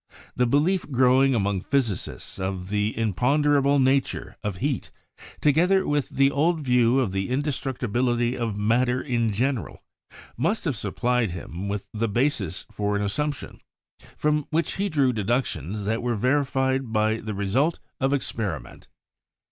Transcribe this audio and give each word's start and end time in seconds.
The 0.35 0.47
belief 0.47 0.89
growing 0.89 1.35
among 1.35 1.61
physicists 1.61 2.39
of 2.39 2.69
the 2.69 2.97
imponderable 2.97 3.77
nature 3.77 4.35
of 4.43 4.55
heat, 4.57 4.89
together 5.41 5.87
with 5.87 6.09
the 6.09 6.31
old 6.31 6.61
view 6.61 6.99
of 6.99 7.11
the 7.11 7.29
indestructibility 7.29 8.35
of 8.35 8.57
matter 8.57 8.99
in 8.99 9.31
general, 9.31 9.83
must 10.35 10.65
have 10.65 10.75
supplied 10.75 11.29
him 11.29 11.67
with 11.69 11.85
the 11.93 12.09
basis 12.09 12.65
for 12.71 12.95
an 12.95 13.03
assumption, 13.03 13.61
from 14.17 14.47
which 14.49 14.73
he 14.77 14.89
drew 14.89 15.13
deductions 15.13 15.83
that 15.85 16.01
were 16.01 16.15
verified 16.15 16.91
by 16.91 17.17
the 17.19 17.35
result 17.35 17.77
of 17.99 18.11
experiment. 18.11 18.87